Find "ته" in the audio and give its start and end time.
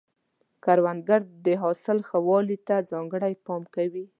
2.67-2.75